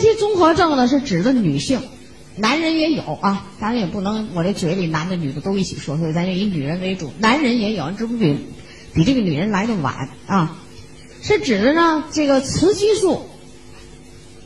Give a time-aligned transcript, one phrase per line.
[0.00, 1.82] 年期综合症呢，是指的女性，
[2.36, 8.38] 男人也有啊，当然也不能我这嘴里男的女的都一起说，所以咱就以女人为主，男人也有，只不过比
[8.94, 10.58] 比这个女人来的晚啊，
[11.20, 13.26] 是指的呢这个雌激素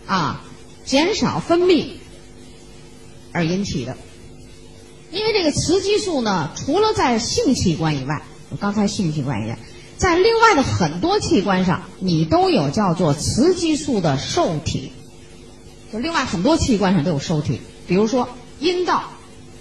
[0.07, 0.45] 啊
[0.85, 1.85] 减少分泌
[3.31, 3.97] 而引起的。
[5.13, 9.57] 因为这个雌激素呢，除了在性器官以外，我刚才性器官也，
[9.97, 14.91] 在另外的很多器官上，你都有叫做雌激素的受体。
[15.99, 18.29] 另外很多器官上都有受体，比如说
[18.61, 19.05] 阴道，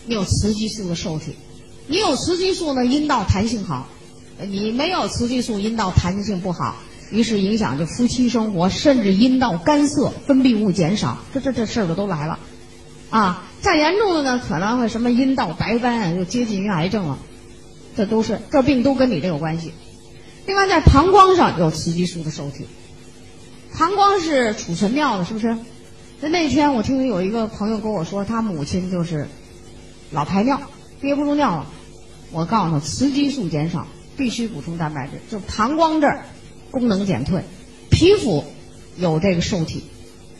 [0.05, 1.35] 你有雌激素的受体，
[1.87, 3.87] 你有雌激素呢，阴道弹性好；
[4.45, 6.75] 你没有雌激素，阴道弹性不好，
[7.11, 12.39] 于是影响着夫妻生活，甚至阴道干涩，分泌物减少，这这这事儿就都来了，
[13.09, 13.49] 啊。
[13.61, 17.17] 再严重的呢，可能会什么阴道白斑，就接近于癌症了。
[17.95, 19.71] 这都是这病都跟你这有关系。
[20.45, 22.65] 另外，在膀胱上有雌激素的受体，
[23.77, 25.55] 膀胱是储存尿的，是不是？
[26.23, 29.27] 那那天我听有一个朋友跟我说，他母亲就是
[30.09, 30.57] 老排尿，
[31.01, 31.67] 憋不住尿了。
[32.31, 35.19] 我告诉他，雌激素减少，必须补充蛋白质。
[35.29, 36.23] 就膀胱这儿
[36.71, 37.43] 功能减退，
[37.89, 38.45] 皮肤
[38.95, 39.83] 有这个受体，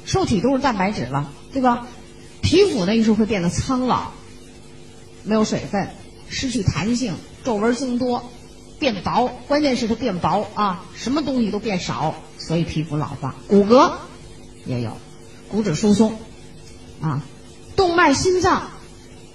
[0.06, 1.86] 受体都是蛋白质了，对吧？
[2.42, 4.12] 皮肤呢，一时候会变得苍老，
[5.26, 5.90] 没有水分，
[6.30, 8.32] 失去弹性，皱纹增多，
[8.80, 9.30] 变薄。
[9.50, 13.36] 关键是它变薄啊，什么东西都变少，所以皮肤老化。
[13.50, 13.92] 骨骼
[14.66, 14.96] 也有，
[15.54, 16.18] 骨质疏松
[17.00, 17.24] 啊，
[17.76, 18.72] 动脉、心脏。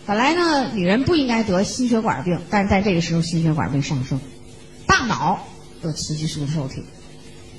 [0.05, 4.19] 本来呢，女人不应该得心血管病，但是在这个时候，心血管病上升。
[4.85, 5.47] 大脑
[5.85, 6.83] 有雌激素受体。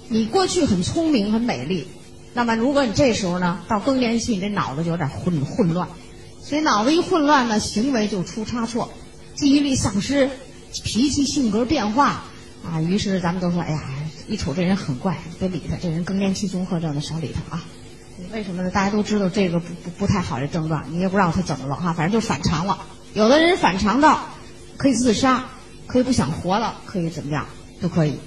[0.09, 1.87] 你过去很聪明、很美丽。
[2.33, 5.87] 那么，如果你这时候呢，到更年期，你这脑子就有点混混乱，
[6.43, 8.91] 所以脑子一混乱呢，行为就出差错，
[9.35, 10.29] 记忆力丧失，
[10.83, 12.25] 脾气性格变化
[12.69, 12.81] 啊。
[12.81, 13.81] 于是咱们都说，哎呀，
[14.27, 17.63] 一瞅这人很怪，别理他，这人更年期综合症的，少理他啊。
[18.33, 18.69] 为什么呢？
[18.69, 22.79] 大家都知道这个不不不太好的症状，你也不知道他怎么了哈，反正就反常了。
[23.13, 24.19] 有的人反常到
[24.77, 25.45] 可以自杀，
[25.87, 27.45] 可以不想活了，可以怎么样，
[27.81, 28.19] 都可以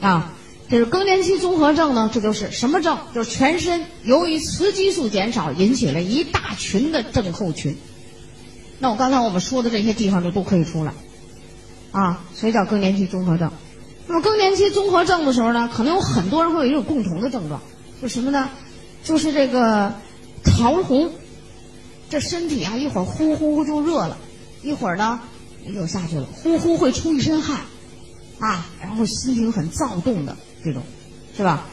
[0.00, 0.32] 啊。
[0.68, 2.98] 这是更年期综合症呢，这就是什么症？
[3.14, 7.76] 就是全身由于雌激素减少引起了一大群的症候群。
[8.78, 10.92] 那我刚才我们说的这些地方就都可以出来，
[11.92, 13.50] 啊，所以叫更年期综合症。
[14.06, 17.60] 那么更年期综合症的时候呢，可能有很多人会有一种共同的症状，
[18.00, 18.48] 就什么呢？
[19.02, 19.94] 就是这个
[20.44, 21.10] 潮红，
[22.08, 24.18] 这身体啊一会儿呼呼就热了，
[24.62, 25.20] 一会儿呢
[25.66, 27.60] 又下去了，呼呼会出一身汗，
[28.38, 30.36] 啊，然后心情很躁动的。
[30.62, 30.82] 这种，
[31.36, 31.66] 是吧？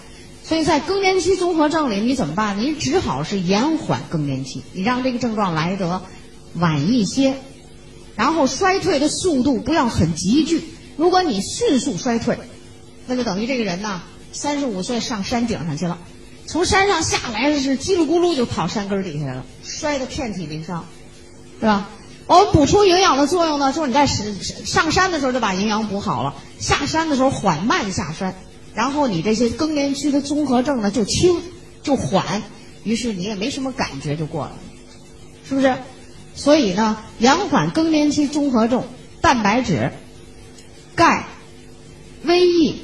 [0.46, 2.58] 所以在更年期综合症里，你怎么办？
[2.58, 6.02] 你只好是延缓更年期，你让这个症状来得
[6.54, 7.36] 晚一些，
[8.16, 10.64] 然后衰退的速度不要很急剧。
[10.96, 12.40] 如果你迅速衰退，
[13.08, 14.02] 那就等于这个人呢，
[14.32, 15.98] 三十五岁上山顶上去了，
[16.48, 20.86] 从山上下来的是叽里咕噜就跑山根底下了，摔得遍体鳞伤，
[21.60, 21.90] 是吧？
[22.26, 28.34] 我们补充营养的作用呢，就是你在上山的时候就把营养补好了，下山的时候缓慢下山。
[28.74, 31.42] 然后你这些更年期的综合症呢就轻
[31.84, 32.44] 就缓，
[32.84, 34.54] 于是你也没什么感觉就过了，
[35.48, 35.76] 是不是？
[36.36, 38.84] 所以呢，延缓更年期综合症，
[39.22, 39.92] 蛋白质、
[40.96, 41.26] 钙、
[42.24, 42.82] 维 E，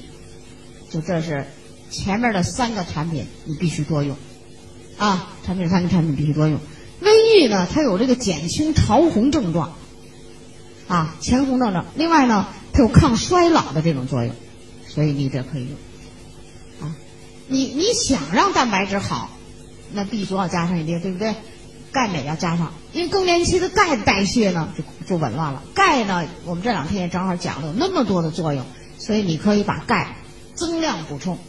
[0.90, 1.46] 就这是
[1.94, 4.18] 前面的三个产品你必须多用
[4.98, 5.30] 啊！
[5.46, 6.60] 产品三个产品必须多用。
[7.00, 9.74] 维 E 呢，它有这个减轻潮红症状
[10.88, 11.86] 啊，前红症状。
[11.96, 14.34] 另外呢，它有抗衰老的这种作用。
[14.88, 16.96] 所以你这可以用，啊，
[17.48, 19.30] 你你想让蛋白质好，
[19.92, 21.34] 那 B 族要加上一点，对不对？
[21.92, 25.64] 钙镁要加上，因为更年期的钙代谢呢就就紊乱了。
[25.74, 28.64] 钙呢，我们这两天也正好讲了有那么多的作用，
[29.00, 30.16] 所以你可以把钙
[30.54, 31.40] 增量补充，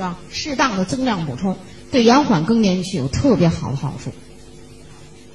[0.00, 0.18] 是吧？
[0.30, 1.58] 适当的增量补充，
[1.92, 4.10] 对延缓更年期有特别好的好处。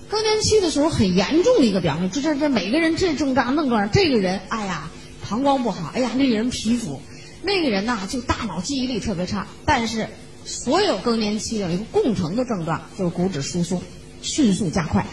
[0.09, 4.89] 更年期的时候很严重的一个表现，这这这每个人这症状那个这个人，哎呀，
[5.29, 6.99] 膀胱不好，哎呀，那个人皮肤。
[7.43, 10.07] 那个人呐，就大脑记忆力特别差，但是
[10.45, 13.83] 所有更年期有一个共同的症状，就是骨质疏松
[14.23, 15.06] 迅速加快，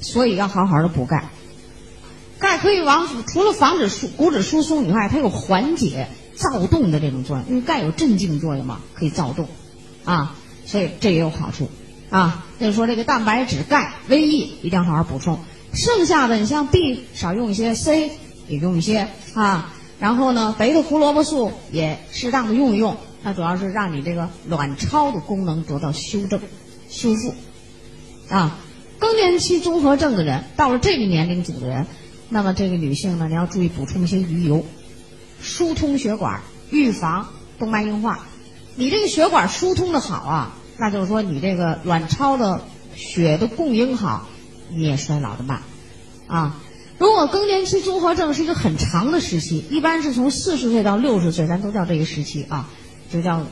[0.00, 1.28] 所以要好好的补钙。
[2.38, 6.08] 钙可以防除了防止疏骨质疏松以外，它有缓解
[6.40, 9.46] 躁动的这种作用，因为钙有镇静作用嘛，可以躁动，
[10.06, 10.34] 啊，
[10.64, 11.68] 所以这也有好处
[12.08, 12.46] 啊。
[12.58, 15.38] 就是说这个蛋白质、钙、维 E 一定要好好补充，
[15.74, 18.12] 剩下的你像 B 少用一些，C
[18.48, 19.74] 也用一些啊。
[19.98, 26.40] 然后呢，贝塔胡萝卜素也适当的用一用，它主要是让你这个卵巢的功能得到修正、
[26.88, 27.34] 修复。
[28.30, 28.58] 啊，
[28.98, 31.86] 更年期综合症的人，到了这个年龄组的人，
[32.30, 34.64] 那么这个女性呢，你要注意补充一些鱼油，
[35.42, 37.28] 疏通血管，预防
[37.58, 38.26] 动脉硬化。
[38.76, 42.62] 你这个血管疏通的好啊，那就是说你这个卵巢的
[42.94, 44.28] 血的供应好，
[44.70, 45.62] 你也衰老的慢，
[46.26, 46.60] 啊。
[46.98, 52.68] 如果更年期综合症是一个很长的时期，一般是从四十岁到六十岁，咱都叫这个时期啊，
[53.10, 53.46] 就叫，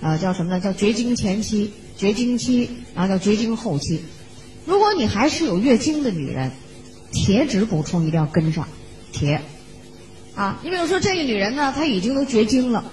[0.00, 0.60] 呃，叫什么呢？
[0.60, 4.04] 叫绝经前期、绝经期，然后叫绝经后期。
[4.66, 6.52] 如果你还是有月经的女人，
[7.10, 8.68] 铁质补充一定要跟上，
[9.10, 9.42] 铁，
[10.34, 12.84] 啊，你比如说这个女人呢，她已经都绝经了，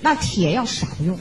[0.00, 1.18] 那铁要少用，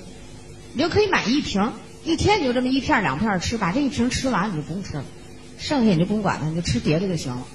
[0.73, 1.71] 你就可以买一瓶，
[2.03, 5.05] 一天你就这么一片两片吃，把这一瓶吃完你就不用吃了，
[5.59, 7.45] 剩下你就不用管它，你就吃别的就行了。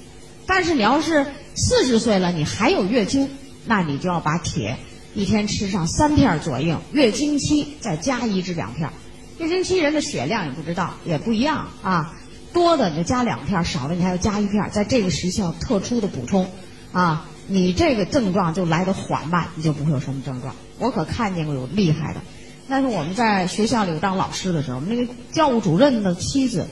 [0.46, 3.28] 但是你要是四十岁了，你还有月经，
[3.66, 4.76] 那你就要把铁
[5.14, 8.90] 一天吃上三片左右，月经期再加一至两片。
[9.38, 12.14] 月经期人的血量也不知道也不一样啊，
[12.52, 16.50] 多的你就加两片，少的你还要加一片，在这个时期要特殊的补充
[16.92, 20.54] 啊，你这个症状就来的缓慢，你就不会有什么症状。
[20.78, 22.20] 我可看见过有厉害的，
[22.68, 26.66] 那是我们在学校里当老师的时候，我们那个教务主任的妻子，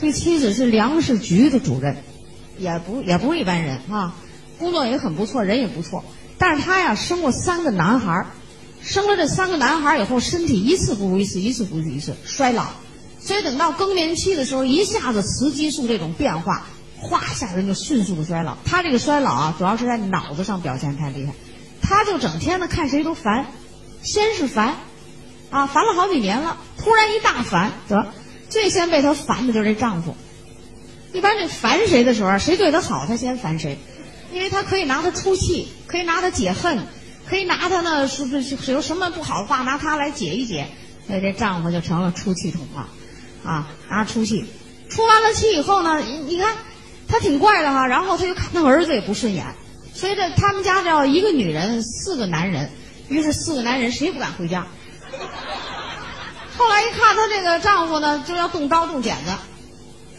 [0.00, 1.96] 这妻子是粮食局的主任。
[2.58, 4.14] 也不也不是一般人啊，
[4.58, 6.04] 工作也很不错，人也不错。
[6.36, 8.26] 但是他呀，生过三个男孩，
[8.82, 12.66] 生了这三个男孩以后，身体一次不如一次，一次不如一次，衰老。
[13.18, 16.66] 所以等到更年期的时候，一下子雌激素这种变化，
[17.02, 18.56] 哗下人就迅速的衰老。
[18.64, 21.34] 他这个衰老啊，主要是在脑子上表现太厉害，
[21.82, 23.46] 他就整天的看谁都烦，
[24.02, 24.76] 先是烦，
[25.50, 28.06] 啊，烦了好几年了，突然一大烦，得
[28.48, 30.16] 最先被他烦的就是这丈夫。
[31.12, 33.78] 一般这烦谁的时候，谁对他好，他先烦谁，
[34.32, 36.86] 因为他可以拿他出气，可以拿他解恨，
[37.26, 40.68] 可以拿他呢，是不是有什么不好的话，拿他来解一解，
[41.06, 42.88] 所以这丈夫就成了出气筒了，
[43.44, 44.46] 啊，拿出气，
[44.88, 46.54] 出完了气以后呢，你看
[47.12, 49.44] 他挺怪的哈，然后他就看他儿子也不顺眼，
[49.94, 52.70] 所以这他们家叫一个女人四个男人，
[53.08, 54.66] 于是四个男人谁也不敢回家。
[56.56, 59.30] 后来一看他这个丈夫呢，就要动刀动剪子，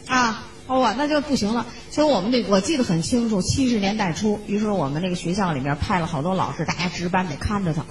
[0.08, 0.46] 啊。
[0.66, 1.66] 哦，那就不行了。
[1.92, 7.84] 所以我们那我记得很清楚，七十年代初，于是我们那个学校里面派了好多老师，大家值班得看着他。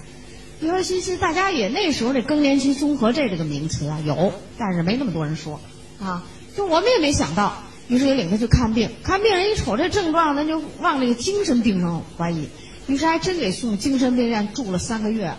[0.58, 5.60] 你说其实大家也那时候这更年期综合症这个名词啊有，但是没那么多人说
[6.00, 6.22] 啊。
[6.56, 8.88] 就我们也没想到，于是也领他去看病。
[9.04, 12.48] 看病人一瞅这症状，那就往这个精神病上怀疑，
[12.86, 15.34] 于是还真给送精神病院住了三个月。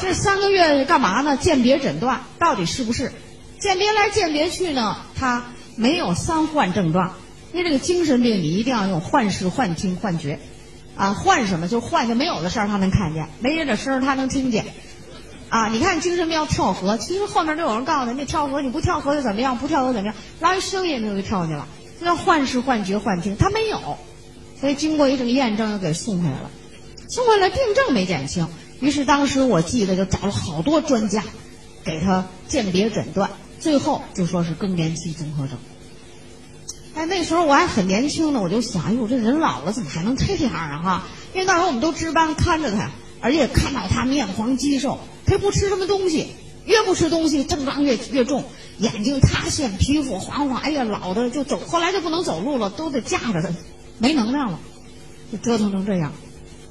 [0.00, 1.36] 这三个月干嘛呢？
[1.36, 3.10] 鉴别诊断到底是不是？
[3.58, 5.44] 鉴别来鉴别去呢，他。
[5.74, 7.14] 没有三幻症状，
[7.54, 10.38] 因为这个精神病你一定要用幻视、幻听、幻觉，
[10.96, 14.66] 啊，幻什么就幻就没有的事儿他能看见，没人的声儿他能听见，
[15.52, 19.58] 啊，你看精神病要跳河，其实后面都有人告诉他，你跳河你不跳河又怎么样？
[19.58, 20.16] 不跳河怎么样？
[20.40, 21.68] 拉一声音他就跳去了，
[22.00, 23.98] 这叫幻视、幻觉、幻听，他没有，
[24.58, 26.50] 所以经过一阵验证又给送回来了，
[27.10, 28.48] 送回来病症没减轻，
[28.80, 31.22] 于是当时我记得就找了好多专家，
[31.84, 33.28] 给他鉴别诊断。
[33.60, 35.58] 最后就说是更年期综合症。
[36.94, 40.80] 哎，那时候我还很年轻呢，我就想，哎呦，这人老了怎么还能这样啊？
[40.82, 41.02] 哈，
[41.34, 42.90] 因为那时候我们都值班看着他，
[43.20, 44.98] 而且看到他面黄肌瘦，
[45.32, 46.26] 他不吃什么东西，
[46.66, 48.44] 越不吃东西症状越越重，
[48.76, 53.48] 眼睛塌陷，皮肤黄黄，哎呀，老的就走，后来就不能走路了，都得架着他，
[53.96, 54.60] 没能量了，
[55.32, 56.12] 就折腾成这样，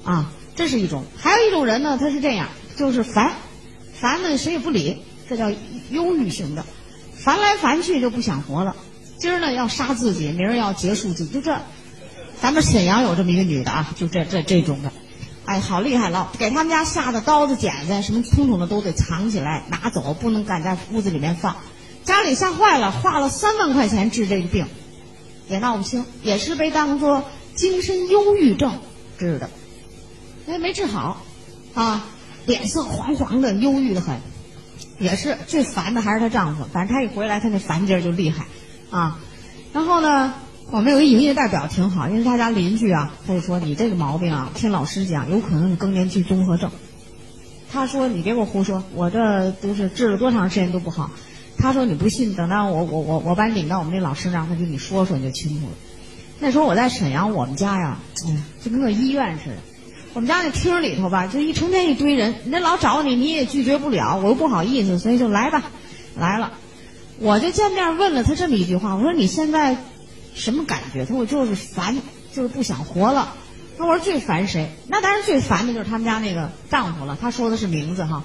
[0.03, 1.03] 啊，这是一种。
[1.17, 3.33] 还有一种人呢，他是这样，就是烦，
[3.99, 4.97] 烦呢谁也不理，
[5.27, 5.49] 这叫
[5.89, 6.63] 忧郁型的。
[7.15, 8.75] 烦来烦去就不想活了，
[9.17, 11.57] 今儿呢要杀自己，明儿要结束自己，就这。
[12.39, 14.91] 咱们沈阳有这么一个女的啊，就这这这种的，
[15.45, 16.31] 哎，好厉害了！
[16.37, 21.55] 给他们家下的刀子、剪子什么通通的都得藏起来拿走，不能敢在屋子里面放。
[22.03, 24.67] 家里吓坏了，花了三万块钱治这个病，
[25.49, 27.23] 也闹不清，也是被当做
[27.55, 28.79] 精神忧郁症
[29.17, 29.49] 治的，
[30.47, 31.21] 哎，没治好，
[31.73, 32.05] 啊，
[32.45, 34.19] 脸色黄黄的，忧郁的很。
[34.99, 38.45] 也是最烦的还是她丈夫，反正她一回来，她那烦劲儿就厉害，
[38.91, 39.19] 啊，
[39.73, 40.35] 然后呢，
[40.71, 46.71] 我们有一营业代表挺好，因为他家邻居啊，他就说你这个毛病啊，听老师讲，有可能是更年期综合症。
[47.69, 51.11] 他说你别给我胡说，我这都是治了多长时间都不好。
[51.57, 55.73] 他说你不信，等到我我我我把你领到我们那老师那，他给你说说你就清楚了。
[56.39, 59.57] 那时候我在沈阳，我们家呀，哎呀，就跟个医院似的。
[60.13, 65.63] 我们家那厅里头吧，就一成天一堆人，人家老找你，你也拒绝不了，我又不好意思，所以就来吧，
[66.17, 66.53] 来了，
[67.19, 69.75] 我就见面问了他这么一句话，我说你现在
[70.33, 71.05] 什么感觉？
[71.05, 71.95] 他说我就是烦，
[72.33, 73.35] 就是不想活了。
[73.77, 74.71] 那我说最烦谁？
[74.87, 77.17] 那当然最烦的就是他们家那个丈夫了。
[77.19, 78.23] 他说的是名字哈，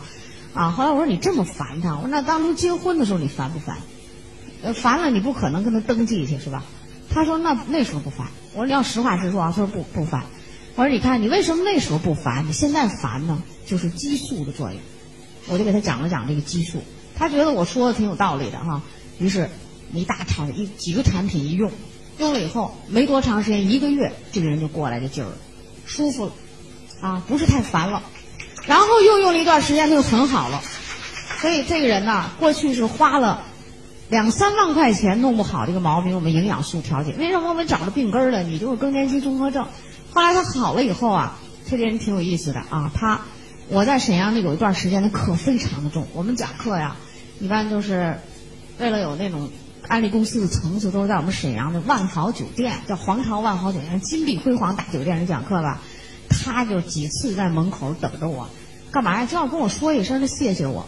[0.54, 3.78] 啊，后来我说你这么烦他，我说那当初结婚的时候你烦不烦？
[4.62, 6.64] 呃，烦了你不可能跟他登记去是吧？
[7.10, 8.28] 他说那那时候不烦。
[8.52, 10.24] 我说你要实话实说啊，他说不不烦。
[10.74, 12.46] 我说：“你看，你为什么那时候不烦？
[12.46, 13.42] 你现在烦呢？
[13.64, 14.78] 就是激素的作用。
[15.48, 16.82] 我就给他讲了讲这个激素。
[17.16, 18.82] 他觉得我说的挺有道理的哈，
[19.18, 19.48] 于是
[19.94, 21.72] 一大套一几个产品一用，
[22.18, 25.34] 用了以后没多长时间，一个月这个人就过来这劲儿了，
[25.84, 26.32] 舒服了，
[27.00, 28.02] 啊，不是太烦了，
[28.66, 30.62] 然后又用了一段时间，他就很好了。
[31.40, 33.42] 所以这个人呢，过去是花了
[34.08, 37.12] 两三万块钱弄不好这个毛病，我们营养素调节。
[37.12, 38.42] 为什么我们找着病根儿了？
[38.42, 39.66] 你就是更年期综合症。
[40.12, 41.36] 后来他好了以后啊，
[41.68, 42.90] 这个人挺有意思的啊。
[42.94, 43.20] 他
[43.68, 46.96] 我在沈阳那有一段时间的课非常的重，我们讲课呀，
[47.38, 48.18] 一般就是
[48.78, 49.50] 为了有那种
[49.88, 55.80] 安利公司的层次，都是在我们沈阳的万豪酒店，叫皇朝万豪酒店，金碧辉煌大酒店里讲课吧。
[56.28, 58.48] 他就几次在门口等着我，
[58.90, 59.26] 干嘛呀？
[59.26, 60.86] 就要跟我说一声，他谢谢我。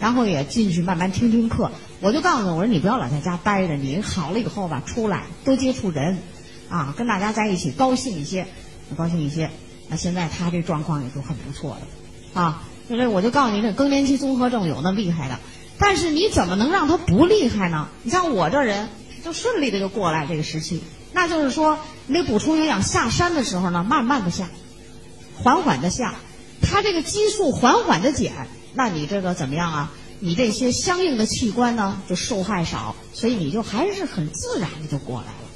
[0.00, 6.18] 然后也进去慢慢听听课，我就告诉他，我说你不要老在家待着，你好了以后吧，出来多接触人，
[6.70, 8.46] 啊，跟大家在一起高兴一些，
[8.96, 9.50] 高兴一些。
[9.88, 11.76] 那现在他这状况也就很不错
[12.34, 15.38] 的，啊，就是我就告诉你，这更年期综合症有那厉害的，
[15.80, 17.88] 但是你怎么能让他不厉害呢？
[18.02, 18.90] 你像我这人
[19.24, 20.82] 就顺利的就过来这个时期，
[21.12, 24.48] 那就是说你得补充营养，下山的时候呢，慢慢的下，
[25.42, 26.14] 缓缓的下，
[26.62, 28.32] 他这个激素缓缓的减。
[28.74, 29.92] 那你这个怎么样啊？
[30.20, 35.48] 你这些相应的器官呢，就受害少，所以你就还是很自然的就过来了。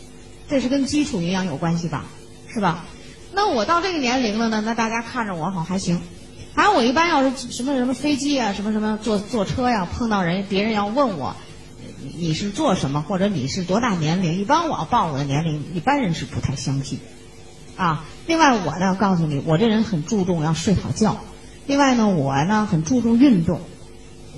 [0.48, 2.06] 这是跟基础营养有关系吧？
[2.48, 2.86] 是吧？
[3.32, 6.00] 那我到这个年龄了呢，那大家看着我好还行。
[6.54, 11.34] 反正我一般要是什么什么飞机啊，什么什么坐坐车呀，碰到人，别人要问我
[12.16, 17.00] 你是做什么，或者你是多大年龄，一般我要报我的年龄，一般人是不太相信。
[17.76, 21.18] 啊，另外我呢，告诉你，我这人很注重要睡好觉。
[21.66, 23.60] 另外呢，我呢很注重运动，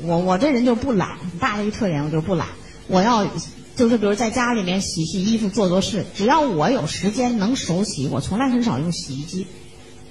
[0.02, 2.48] 我我这人就不懒，很大的一个特点我就不懒。
[2.86, 3.26] 我要
[3.74, 9.46] 就是比如在家里面洗洗衣服、做做事，只要我有时间能手洗，我从来很少用洗衣机，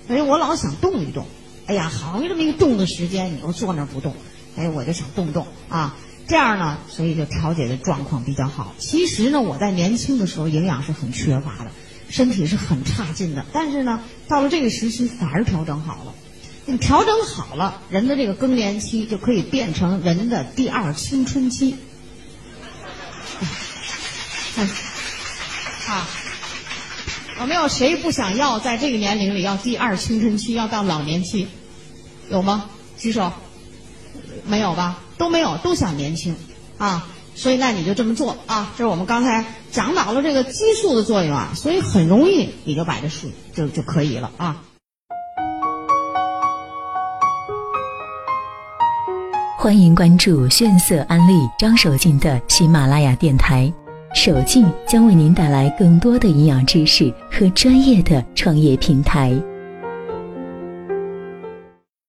[0.05, 1.25] 所以我老想动一动。
[1.67, 4.15] 哎呀，好容易这么一个动的时间，你又坐那儿不动，
[4.55, 5.95] 哎，我就想动动啊，
[6.27, 8.75] 这样呢，所以就调节的状况比较好。
[8.77, 11.71] 其实呢，我在年轻的时候营养是很缺乏的，
[12.09, 16.13] 身体是很差劲的，但是呢，到了这个时期反而调整好了。
[16.67, 21.75] 你调整好了，人的这个更年期就可以变成人的第二青春期。
[25.87, 26.07] 啊，
[27.39, 31.47] 有没有谁不想要在这个年龄里要第二青春期，要到老年期？
[32.29, 32.69] 有吗？
[32.97, 33.31] 举手。
[34.45, 34.99] 没有吧？
[35.17, 36.35] 都没有，都想年轻
[36.77, 37.07] 啊！
[37.35, 38.71] 所以那你就这么做啊！
[38.77, 44.61] 这是我们刚才讲到了这个激素的作用啊，所以很容易你就把这数就就可以了啊。
[49.57, 53.73] 欢迎关注炫色安利张守静的喜马拉雅电台，
[54.15, 59.35] 守静将为您带来更多的营养知识和专业的创业平台。